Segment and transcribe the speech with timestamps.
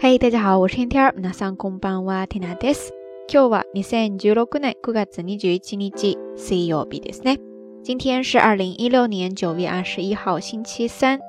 [0.00, 1.12] 嗨，大家好，我是天天。
[1.16, 2.92] 皆さんこんばんは、テナです。
[3.28, 7.38] 今日は二千十六年九月二十一日、水曜日ですね。
[7.82, 11.20] 今天是二零一六年九月二十一号，星期三。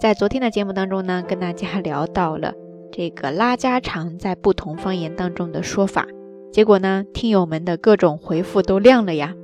[0.00, 2.54] 在昨天的节目当中呢，跟大家聊到了
[2.92, 6.06] 这个拉家常在不同方言当中的说法。
[6.52, 9.34] 结果呢，听友们的各种回复都亮了呀，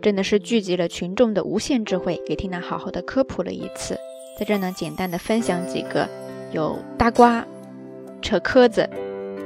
[0.00, 3.98] 真的是聚集了群众的无限智慧，给缇娜好好的科普了一次。
[4.38, 6.08] 在这呢，简单的分享几个，
[6.52, 7.46] 有大瓜、
[8.21, 8.89] 扯壳子、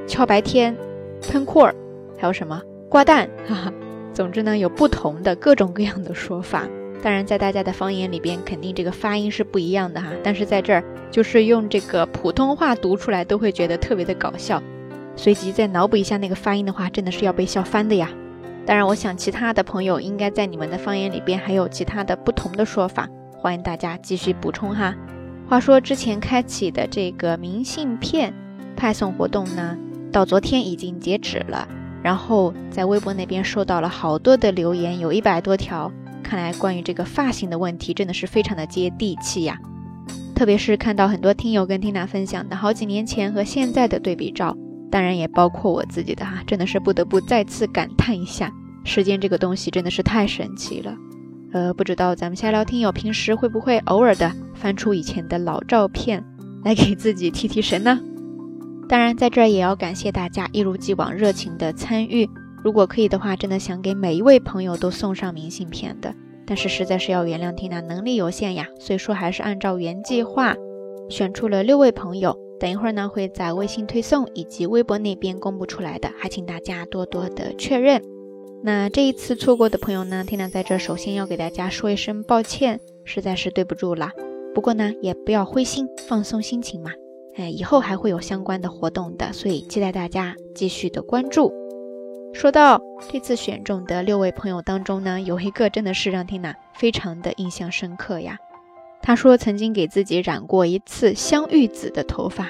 [0.08, 0.76] 敲白天、
[1.22, 1.76] 喷阔儿，
[2.18, 3.74] 还有什么挂蛋，哈哈。
[4.14, 6.68] 总之呢，有不同的各种各样的说法。
[7.02, 10.10] 当然，在大家的方言里边，肯定这个发音是不一样的哈。
[10.24, 14.62] 但是在这儿，就是用这个普通话读出来，都会觉得特别的搞笑。
[15.16, 18.10] 随即再脑补一下那个发音的话，真的是要被笑翻的呀！
[18.66, 24.96] 当然，我想其他的朋友应该在你们的方言里边还有其他的不同的说法，欢迎大家继续补充哈。
[25.50, 28.34] 话说之前开启的这个明信片
[28.84, 29.78] 派送活动呢，
[30.12, 31.66] 到昨天已经截止了，
[32.04, 35.90] 然后在微博那边收到了好多的留言，有一百多条。
[36.22, 39.58] 看来关于这个发型的问题，真的是非常的接地气呀！
[40.36, 44.54] 特别是看到很多听友跟缇娜分享的好几年前和现在的对比照。
[44.92, 48.52] 当然也包括我自己的哈，真的是不得不再次感叹一下，
[48.84, 50.94] 时间这个东西真的是太神奇了。
[51.54, 56.22] 呃，不知道咱们下聊听友平时会不会偶尔的翻出以前的老照片
[56.66, 57.98] 来给自己提提神呢？
[58.88, 62.30] 当然，在这儿也要感谢大家一如既往热情的参与。
[62.64, 66.14] 如果可以的话，真的想给每一位朋友都送上明信片的，
[66.46, 70.56] 但是实在是要原谅缇娜能力有限呀，所以说还是按照原计划
[71.10, 72.38] 选出了六位朋友。
[72.60, 78.02] 等一会儿呢，会在微信推送以及微博那边公布出来的，还请大家多多的确认。
[78.64, 84.12] 那这一次错过的朋友呢，缇娜在这首先要给大家说一声抱歉，实在是对不住了。
[84.56, 86.92] 不过呢，也不要灰心，放松心情嘛。
[87.36, 91.52] 哎，以后还会有相关的活动的，所以期待大家继续的关注。
[92.34, 92.82] 说到
[93.12, 98.38] 这次选中的六位朋友当中呢，有一个真的是让缇娜非常的印象深刻呀。
[99.02, 102.50] 他说曾经给自己染过一次香芋紫的头发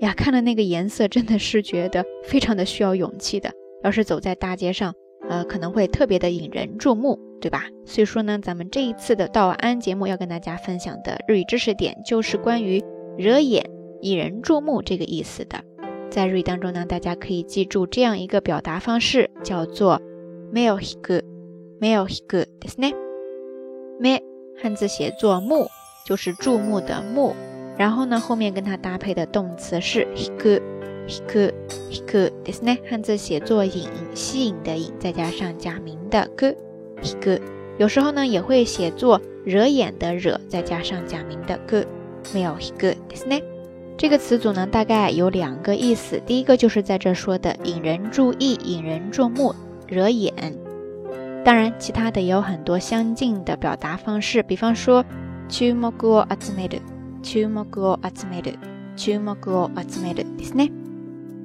[0.00, 3.50] 呀，看了那个颜色，真的是觉得非常的需要勇气的。
[3.82, 4.94] 要是走在大街上，
[5.28, 7.64] 呃，可能会特别的引人注目，对吧？
[7.84, 12.82] 所以说呢，咱们这一次的道安节目要跟大家分享的日语知识点，就是关于
[13.16, 13.68] 惹眼、
[14.01, 15.63] 引人注目这个意思的。
[16.09, 20.01] 在日语当中呢，大家可以记住这样一个表达方式，叫做
[20.53, 21.23] 目を引く、
[21.79, 22.93] 目を引くですね。
[23.99, 24.21] 目
[24.61, 25.67] 汉字写作目。
[26.05, 27.35] 就是注目的目，
[27.77, 30.59] 然后呢，后面跟它搭配的动词是 hiku
[31.07, 31.53] hiku
[31.91, 32.79] hiku，ですね。
[32.89, 36.55] 汉字写作引，吸引的引，再加上假名的 ku
[37.03, 37.39] hiku。
[37.77, 41.85] 有时候呢，也会写作惹眼的惹，再加上假名的 ku，
[42.33, 43.43] 没有 hiku，ですね。
[43.97, 46.21] 这个词组呢，大概有两个意思。
[46.25, 49.53] 第一个就是在这说的引人注意、引人注目、
[49.87, 50.33] 惹眼。
[51.43, 55.05] 当然，其他的也有很多相近的表达方式，比方说。
[55.51, 56.79] 注目を集める、
[57.23, 58.59] 注目を集める、
[58.95, 60.71] 注目を集めるですね。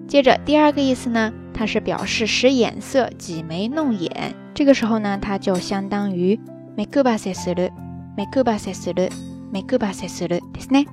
[0.07, 4.35] 接着第二个意思呢，它是表示使眼色、挤眉弄眼。
[4.53, 6.39] 这个时候呢，它就相当于
[6.77, 7.71] 目ばせする、
[8.15, 9.09] 目ばせする、
[9.51, 10.85] 目ばせするですね。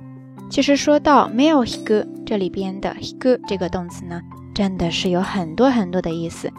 [0.50, 4.20] 其实说到目を引く，这里边的引く这个动词呢，
[4.54, 6.50] 真的是有很多很多的意思。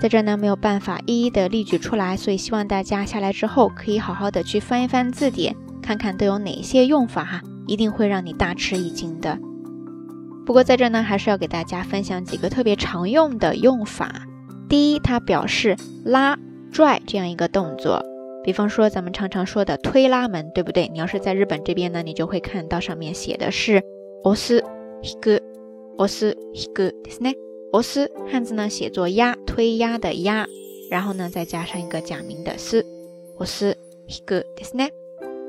[0.00, 5.54] 在这呢，没有办法一一的例举出来，所以希望大家下来之后可以好好的去翻一翻字典。
[5.80, 9.38] 看看都有哪些用法哈，一定会让你大吃一惊的。
[10.44, 14.26] 不过在这呢，还是要给大家分享几个特别常用的用法。
[14.68, 16.36] 第一，它表示拉、
[16.72, 18.04] 拽这样一个动作，
[18.42, 20.88] 比方说咱们常常说的推拉门，对不对？
[20.88, 23.82] 你要是在日本这边呢，你就会看到上面写的是
[24.24, 24.62] 押す、
[25.02, 25.40] 引く、
[25.98, 27.34] 押す、引くですね。
[27.72, 30.46] 押す汉字呢写作压、推压的压，
[30.88, 32.84] 然后呢再加上一个假名的す、
[33.38, 33.74] 押す、
[34.06, 34.90] 引くですね。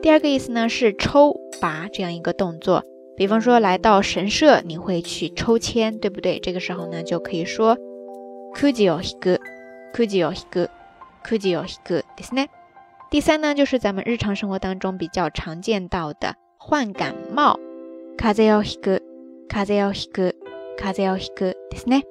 [0.01, 2.83] 第二个意思呢是抽拔这样一个动作，
[3.15, 6.39] 比方说来到神社，你会去抽签，对不对？
[6.39, 7.77] 这个时候呢就可以说
[8.55, 9.39] くじを引く、
[9.93, 10.69] くじを引く、
[11.23, 12.49] くじを引くですね。
[13.11, 17.57] 第三呢就是咱们日常生活当中比较常见到的患感冒，
[18.17, 19.01] 風邪を引く、
[19.47, 20.35] 風邪を引く、
[20.77, 22.03] 風邪を引くですね。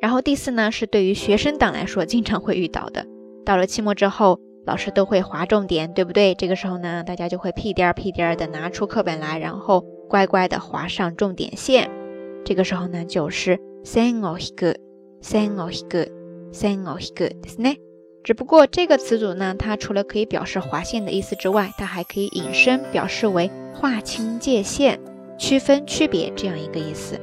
[0.00, 3.06] 然后第四呢是对于学生党来说经常会遇到的，
[3.44, 4.38] 到了期末之后。
[4.64, 6.36] 老师都会划重点，对不对？
[6.36, 11.90] 这个时候呢，大家就会屁颠儿屁颠儿的拿出课本来，然后乖乖的划上重点线。
[12.44, 17.78] 这个时候呢，就是 sen o hiku，sen o hiku，sen o hiku，ですね。
[18.27, 24.99] 只不过这个词组呢，它除了可以表示划线的意思之外，它还可以引申表示为划清界限、
[25.39, 27.17] 区分区别这样一个意思。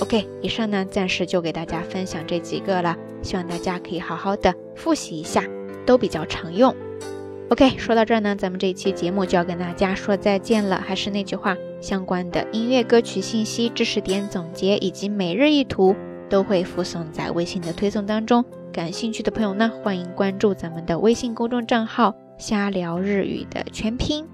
[0.00, 5.44] OK，以上呢暂时就给大家分享这几个了，希望大家可以好好的复习一下，
[5.84, 6.74] 都比较常用。
[7.50, 10.82] OK，说到这儿呢，咱们这一期节目就要跟大家说再见了。
[10.82, 15.94] 还是那句话，相关的音乐歌曲信息、知识点总结以及每日一图
[16.30, 18.42] 都会附送在微信的推送当中。
[18.76, 24.26] 感兴趣的朋友呢，欢迎关注咱们的微信公众账号“瞎聊日语”的全拼。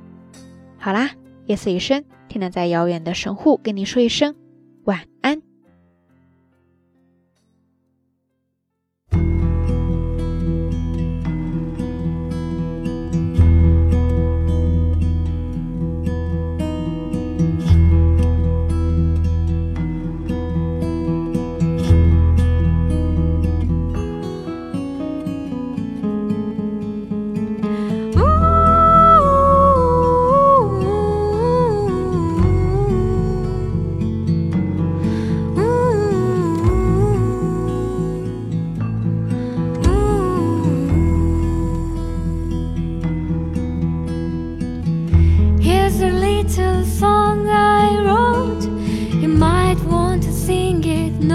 [0.77, 1.11] 好啦，
[1.47, 4.35] 夜色已深，天亮在遥远的神户跟你说一声
[4.83, 5.43] 晚安。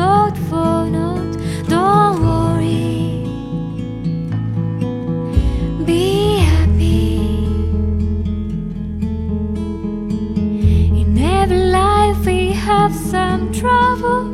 [0.08, 1.36] note for note.
[1.68, 3.26] Don't worry,
[5.90, 7.18] be happy.
[11.02, 14.27] In every life, we have some trouble.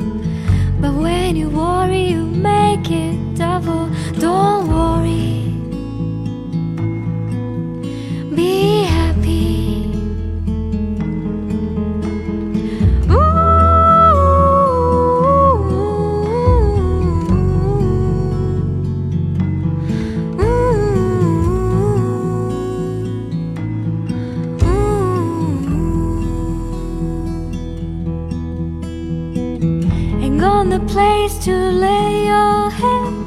[31.44, 33.26] To lay your head.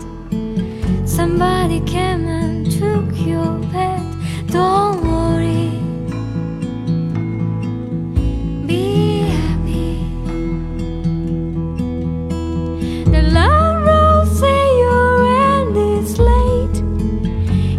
[1.06, 4.00] Somebody came and took your bed.
[4.46, 5.68] Don't worry.
[8.66, 10.00] Be happy.
[13.10, 16.78] The landlord say your end is late.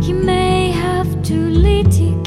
[0.06, 2.27] He may have to litigate.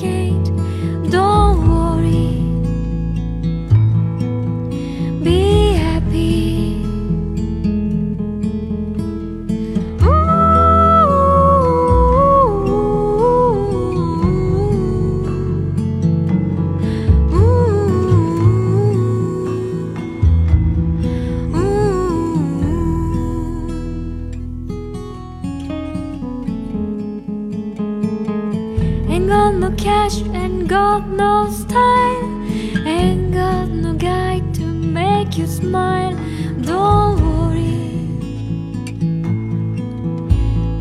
[30.71, 32.47] Got no style.
[32.87, 36.15] Ain't got no guy to make you smile.
[36.63, 37.89] Don't worry.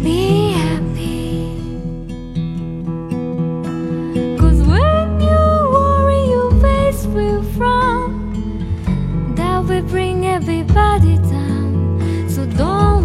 [0.04, 1.58] Be happy.
[4.38, 5.44] Cause when you
[5.74, 8.14] worry, your face will frown.
[9.34, 12.30] That will bring everybody down.
[12.30, 12.99] So don't.